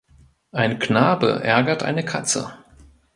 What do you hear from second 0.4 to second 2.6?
Ein Knabe ärgert eine Katze.